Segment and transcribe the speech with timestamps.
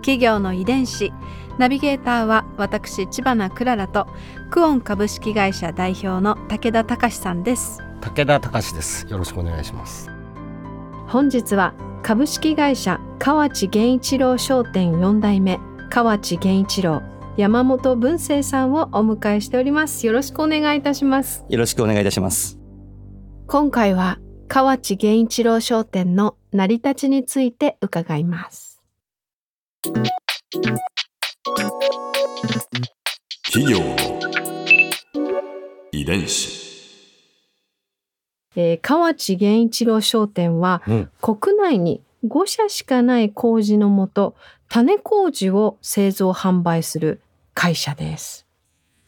[0.00, 1.12] 企業の遺伝子
[1.58, 4.06] ナビゲーターは私千葉なクララと
[4.50, 9.06] クオン株式会社代表の武田隆さんです武田隆です。
[9.08, 10.10] よろしくお願いします。
[11.06, 17.02] 本日は株式会社河内源一郎商店4代目河内源一郎
[17.36, 22.58] 山本文生さんをお迎えしておりますよろしくお願いいたしますよろしくお願いいたします。
[23.46, 28.69] 今回は河内源一郎商店の成り立ちについて伺います
[33.52, 33.80] 企業。
[33.80, 33.96] の
[35.90, 36.60] 遺伝子。
[38.54, 41.10] えー河内源一郎商店は、うん。
[41.20, 44.36] 国内に5社しかない麹のもと
[44.68, 48.46] 種麹を製造販売する会社です。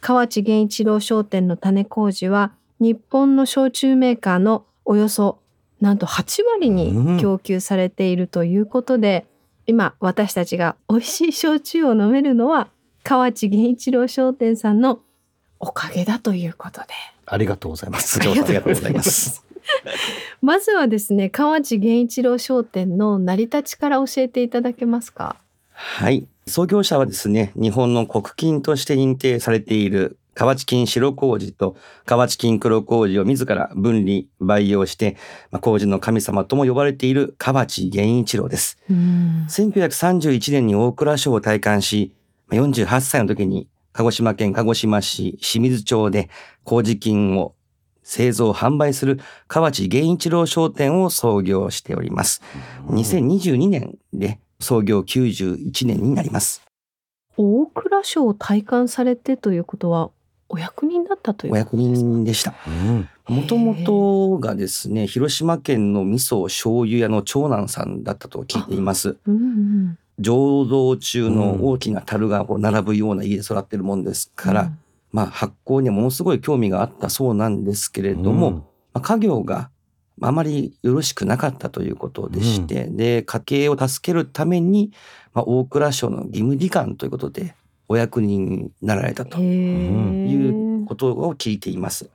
[0.00, 5.38] 河内源一郎商店の種麹は日本の焼酎メーカーのおよそ
[5.80, 9.24] なんと8割に供給されているということで、
[9.68, 12.70] 今私たちが美味しい焼酎を飲めるのは
[13.04, 15.00] 河内源一郎商店さんの
[15.60, 16.88] おかげだということで
[17.26, 18.20] ありがとうございます。
[18.20, 19.44] ありがとうございます。
[20.42, 25.36] まずはですね河内源一郎商店の成り立ちから教えていただけますか？
[25.72, 26.26] はい。
[26.48, 35.16] 創業者はですね、日本の国金として認定されている河内金白麹と河内金黒麹を自ら分離、培養して、
[35.52, 38.78] まあ、麹の神様とも呼ばれている河内源一郎です。
[38.90, 42.21] うん1931年に大蔵省を退官し、まあ
[42.52, 46.30] 48歳の時に鹿児島県鹿児島市清水町で
[46.64, 47.54] 麹菌を
[48.02, 52.42] 製造販売する河内源一郎商店を創業しております。
[52.88, 56.62] 2022年で創業91年になります。
[57.36, 60.10] 大蔵省を退官されてということは
[60.48, 62.54] お役人だったというお役人でした。
[62.66, 63.08] うん。
[63.28, 69.16] もともとがですね、広島県の味噌醤油屋の長男さんだったと聞いています。
[69.26, 74.78] うんうん醸造中の大きな樽がこう並ぶような家で育ってるもんですから、うん。
[75.12, 78.54] まあ発酵にはものすごい興味があったそうなんですけれども、うん。
[78.56, 78.64] ま
[78.94, 79.70] あ、家業が
[80.20, 84.92] あまりよろしくなかったということでして、で、家計を助けるために、
[85.34, 87.54] まあ、大蔵省の義務理官ということで、
[87.88, 92.08] お役人になられたとへいうえことを聞いています。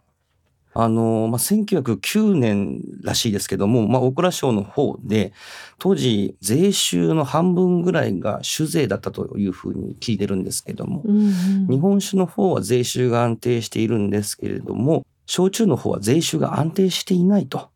[0.79, 5.33] あの、まあ、1909年らしいですけども、まあ、大蔵省の方で、
[5.79, 17.69] 当時、税収の半分ぐらいが酒税だったというふうに聞いてるんですけども、うんうん日本酒の方は税収が安定しているんですけれども、焼酎の方は税収が安定していないと。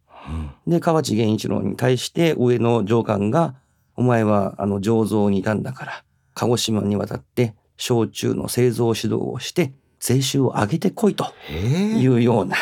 [0.67, 3.55] で、河内源一郎に対して上の上官が、
[3.95, 6.03] お前はあの醸造にいたんだから、
[6.35, 11.25] 鹿児島に渡って焼酎の製造指導をして、税収を上げてこいと。
[11.49, 12.55] いうような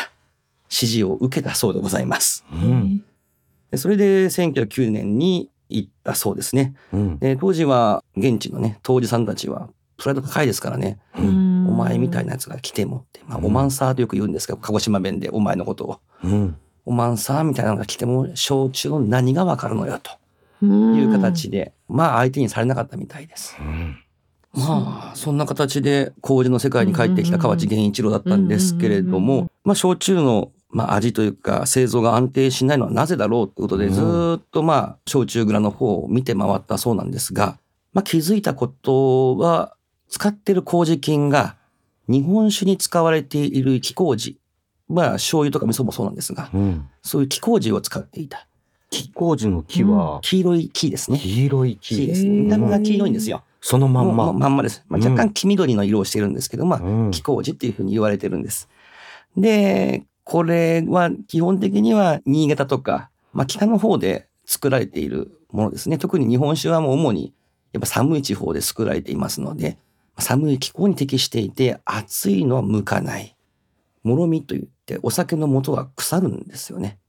[0.70, 2.44] 指示を受けたそうでございます。
[2.52, 3.04] うん。
[3.70, 6.74] でそれで1909年に行ったそうですね。
[6.92, 7.18] うん。
[7.18, 16.00] で当時は現地のね、当時さんたちはプライド高いですからね、うんお前みたいなやつが来てもって、まあ、うんおまんさーとよく言うんですけど、鹿児島弁でお前のことを。
[16.24, 16.56] うん。
[16.84, 20.10] おまんさーみたいなのが来ても、焼酎の何がわかるのよ、と
[20.62, 23.56] うんいう形で、まあ相手にされなかったみたいです。
[23.60, 23.98] うん。
[24.52, 37.58] まあ、そんな形で麹の世界に帰ってきた河内源一郎だったんですけれども、まあ焼酎のまあ味というか製造が安定しないのはなぜだろうということで、うんずーっとまあ焼酎蔵の方を見て回ったそうなんですが、
[37.92, 39.74] まあ気づいたことは、
[40.08, 41.56] 使ってる麹菌が
[42.08, 44.38] 日本酒に使われている木麹、
[44.88, 46.88] まあ醤油とか味噌もそうなんですが、うん。
[47.02, 48.46] そういう木麹を使っていた。
[48.90, 50.18] 木麹の木は？
[50.22, 51.18] 黄色い木ですね。
[51.18, 51.94] 黄色い木。
[51.94, 52.30] 木ですね。
[52.30, 53.44] 見た目が黄色いんですよ。
[53.60, 54.32] そのまんま。
[54.32, 54.84] まんまです。
[54.88, 58.68] まあ、うん若干黄緑の色をしているんですけど、まあ、うん木麹っていうふうに言われてるんです。
[59.36, 65.98] で、これは基本的には新潟とか、まあ、北の方で作られているものですね。
[65.98, 67.34] 特に日本酒はもう主に
[67.72, 69.76] やっぱ寒い地方で作られていますので、
[70.20, 73.34] 寒い気候に適していて、暑いのは向かない。
[74.04, 77.00] もろみといって、お酒の元が腐るんですよね。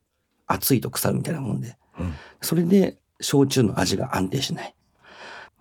[0.48, 1.78] 暑いと腐るみたいなもんで。
[2.00, 4.74] うんそれで、焼酎の味が安定しない。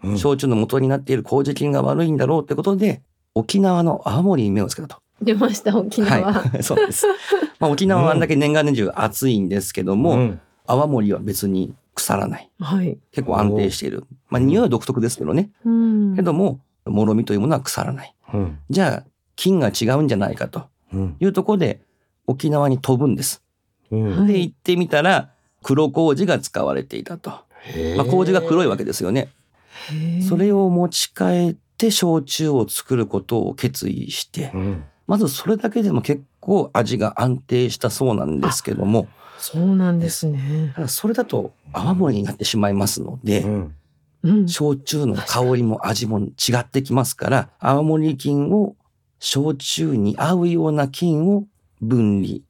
[0.03, 3.03] うん焼酎の元になっている麹菌が悪いんだろうってことで、
[3.35, 4.97] 沖縄の青森に目をつけたと。
[5.21, 7.07] 出ました沖縄、はい、 そうです。
[7.61, 12.49] まあ、沖縄はあんだけ年がら年中暑いんですけども、うん泡盛は別に腐らない。
[12.61, 12.97] はい。
[13.11, 14.05] 結構安定している。
[14.29, 15.51] まあ、匂いは独特ですけどね。
[15.65, 16.15] うん。
[16.15, 18.15] けども、もろみというものは腐らない。
[18.33, 18.59] うん。
[18.71, 21.17] じゃあ、菌が違うんじゃないかとうん。
[21.19, 21.81] いうところで、
[22.29, 23.43] 沖縄に飛ぶんです。
[23.91, 24.19] うん。
[24.21, 25.31] はいで、行ってみたら、
[25.63, 27.31] 黒麹が使われていたと。
[27.97, 29.29] まあ、麹が黒いわけですよね。
[29.91, 34.85] へえそれを持ち帰って焼酎を作ることを決意してう、ん。
[35.09, 39.09] まずそれだけでも結構味が安定したそうなんですけども、
[39.39, 40.73] そうなんですね。
[40.77, 43.75] ただそれだと泡盛になってしまいますので、うん。
[44.23, 44.49] うん。
[44.49, 48.77] 焼酎の香りも味も違ってきますから、泡盛菌を
[49.19, 51.45] 焼酎に合うような菌を
[51.81, 52.41] 分離、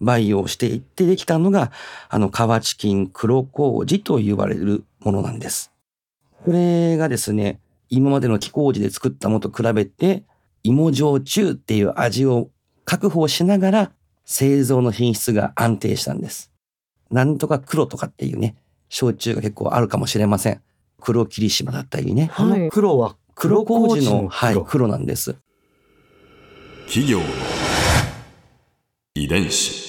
[0.00, 1.70] 培養していってできたのが、
[2.08, 5.70] あの河内菌黒麹と言われるものなんです。
[6.44, 7.60] これがですね、
[7.90, 10.24] 今までの木麹で作ったものと比べて、
[10.64, 12.50] 芋焼酎っていう味を
[12.90, 13.92] 確保しながら
[14.24, 16.50] 製造の品質が安定したんです。
[17.08, 18.56] なんとか黒とかっていうね、
[18.88, 20.60] 焼酎が結構あるかもしれません。
[21.00, 22.32] 黒霧島だったりね。
[22.36, 25.36] この黒は黒麹の、はい、黒黒なんです。
[26.86, 27.24] 企業の
[29.14, 29.88] 遺伝子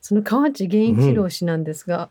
[0.00, 2.10] その河内源一郎氏なんですが、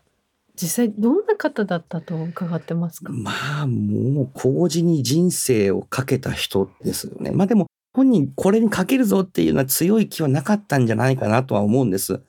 [0.56, 3.12] 実際どんな方だったと伺ってますか？
[3.12, 3.32] ま
[3.64, 7.32] あ、もう麹に人生をかけた人ですよね。
[7.32, 12.20] まあでも、本人これにかけるぞっていうのは強い気はなかったんじゃないかなとは思うんです。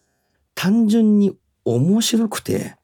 [0.54, 1.36] 単純に
[1.66, 2.78] 面白くて、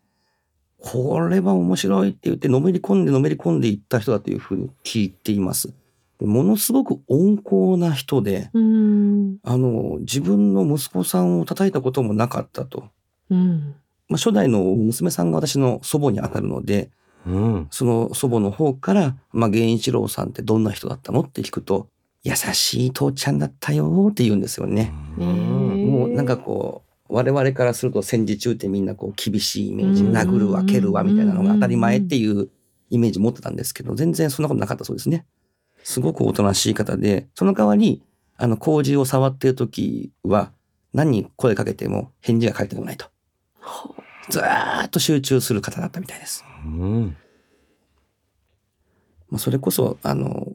[0.79, 5.73] これは面白いって言って、のめり込んでのめり込んでいった人だというふうに聞いています。
[6.19, 9.37] ものすごく温厚な人で、うん。
[9.43, 12.89] あの、自分の息子さんを叩いたこともなかったと。
[13.29, 13.75] うん。
[14.09, 16.89] まあ、初代の娘さんが私の祖母にあたるので、
[17.25, 17.67] うん。
[17.69, 21.87] その祖母の方から、まあ、源一郎さんってどんな人だったのって聞くと、
[22.23, 24.91] 優しい父ちゃんだったよって言うんですよね。
[25.17, 32.49] もうなんかこう、我々からすると戦時中ってみんなこう厳しいイメージ、うん殴るわ蹴るわみたいなのが当たり前っていう
[32.89, 35.25] イメージ持ってたんですけど、全然そんなことなかったそうですね。
[35.83, 38.03] すごくおとなしい方で、その代わり、
[38.37, 40.51] あの、麹を触ってる時は、
[40.93, 43.07] 何に声かけても返事が返ってこないと。
[44.29, 46.43] ずーっと集中する方だったみたいです。
[46.65, 47.17] うん。
[49.29, 50.47] まあ、それこそ、あの、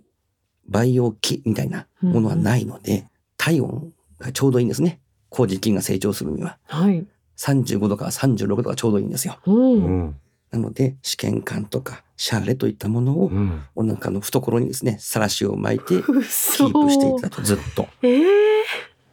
[0.69, 5.01] 培養期みたいなものはないので、体温がちょうどいいんですね。
[5.31, 6.59] 麹菌が成長するには。
[6.67, 7.07] はい。
[7.37, 9.39] 35度から36度がちょうどいいんですよ。
[9.47, 9.53] う。
[9.53, 10.17] うんん。
[10.51, 13.63] なので、試験管とかシャーレといったものをうん。
[13.75, 17.89] お腹の懐にですね、さらしを巻いて キ嘘ープしていたと、ずっと。
[18.03, 18.27] ええ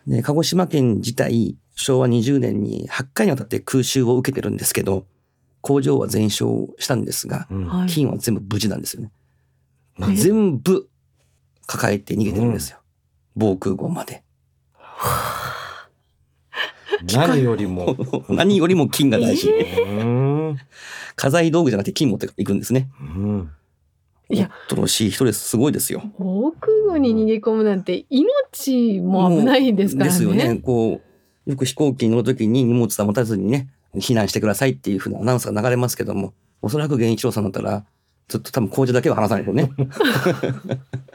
[0.08, 5.06] で、鹿児島県自体、昭和20年に8回にわたって空襲を受けてるんですけど、
[5.62, 7.66] 工場は全焼したんですが、うん。
[7.66, 7.90] はい。
[7.90, 9.12] 金は全部無事なんですよね。
[10.02, 10.90] え全部
[11.66, 12.80] 抱えて逃げてるんですよ。
[13.36, 14.24] 防空壕まで。
[17.14, 17.96] 何よりも。
[18.30, 19.50] 何よりも金が大事。
[19.50, 20.58] うん。
[21.16, 22.90] 家財道具じゃなくて金持っていくんですね。
[23.00, 23.50] うん。
[24.30, 25.50] いや恐ろしい人です。
[25.50, 26.02] すごいですよ。
[26.18, 30.12] 防空壕に逃げ込むなんて命も危ないですからね。
[30.12, 30.56] ですよね。
[30.56, 31.02] こ
[31.46, 37.86] う、よく飛行機に乗るときに荷物は持たずにね、避難してくださいっていうふうなアナウンスが流れますけども、おそらく源一郎さんだったら、
[38.28, 39.70] ずっと多分工事だけは話さないとね。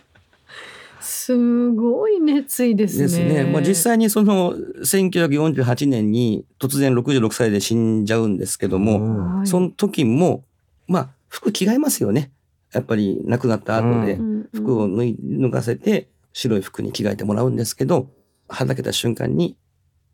[1.28, 3.02] すごい熱意ですね。
[3.02, 3.44] ですね。
[3.44, 10.44] まあ実際にその1948年に突然66歳で死んじゃうんですけども、はいその時も、
[10.86, 12.32] まあ服着替えますよね。
[12.72, 18.08] やっぱり亡くなった後でうんうん服を脱い脱がせて白い服に着替えてもらうんですけど、
[18.48, 19.58] はだけた瞬間に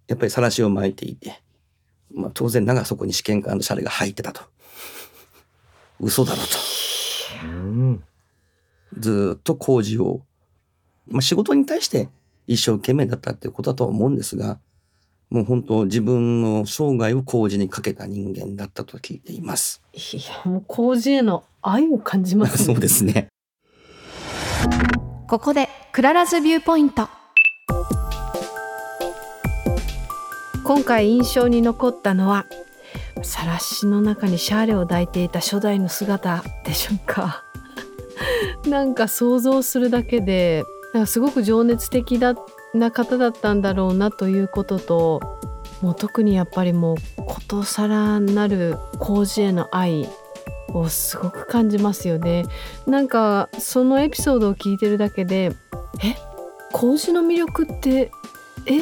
[0.08, 1.40] やっぱり晒しを巻いていて、
[2.12, 4.42] まあ当然ながらそこに試験管のシャレが入ってたと。
[6.00, 6.42] 嘘だろと。
[7.44, 8.04] うん。
[8.98, 10.22] ずーっと工事を、
[11.08, 12.08] まあ、仕事に対して
[12.46, 14.58] 一生懸命だったっていうことだとは思うんですが、
[15.30, 19.82] もう本当自分の生涯を工事にかけた人間だったと聞いています。
[19.92, 23.28] いやもう麹への愛を感じます、 そうですね。
[25.26, 27.08] ここで Clara's Viewpoint
[30.64, 32.46] 今回印象に残ったのは
[33.22, 37.42] さらしの中にシャーレを抱いていた初代の姿でしょうか
[38.68, 40.64] なんか想像するだけで
[41.00, 42.34] かすごく情熱的だ
[42.72, 45.20] な方だったんだろうなということと
[45.82, 50.08] もう特にやっぱりもうことさらなる麹への愛
[50.68, 52.46] をすごく感じますよね。
[52.86, 55.52] なんかそのエピソードを聞いてるだけで
[56.02, 56.16] え
[56.72, 58.10] 麹の魅力って
[58.66, 58.80] え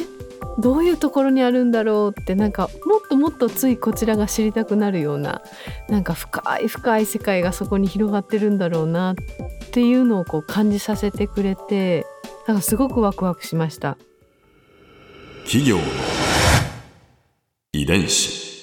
[0.59, 5.41] どういうところにあるんだろうってなんかもっともっとついこちらが知りたくなるような
[5.89, 9.15] なんか深い深い世界がそこに広がってるんだろうな
[9.73, 12.05] っていうのをこう感じさせてくれて
[12.47, 13.97] なんかすごくワクワクしました。
[15.45, 15.83] 企業の
[17.71, 18.61] 遺伝子。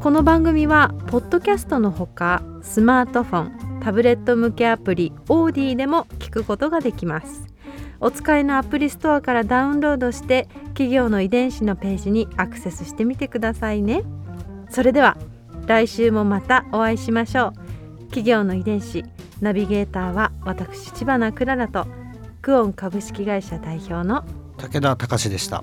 [0.00, 3.42] この番組はポッドキャストのほかスマートフォ
[3.78, 7.51] ンタブレット向けアプリオーディでも聞くことができます。
[8.02, 14.02] お使いのアプリストアからダウンロードして企業の遺伝子のページにアクセスしてみてくださいね。
[14.68, 15.16] それでは
[15.66, 17.98] 来週もまたお会いしましょう。
[18.06, 19.04] 企業の遺伝子
[19.40, 21.86] ナビゲーターは私千葉なクララと
[22.42, 24.24] クオン株式会社代表の
[24.58, 25.62] 武田隆でした。